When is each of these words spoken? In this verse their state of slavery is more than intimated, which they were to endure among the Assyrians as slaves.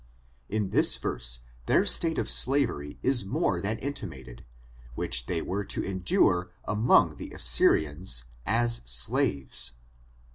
In 0.49 0.71
this 0.71 0.95
verse 0.97 1.41
their 1.67 1.85
state 1.85 2.17
of 2.17 2.27
slavery 2.27 2.97
is 3.03 3.23
more 3.23 3.61
than 3.61 3.77
intimated, 3.77 4.43
which 4.95 5.27
they 5.27 5.43
were 5.43 5.63
to 5.65 5.83
endure 5.85 6.49
among 6.65 7.17
the 7.17 7.29
Assyrians 7.33 8.23
as 8.43 8.81
slaves. 8.85 9.73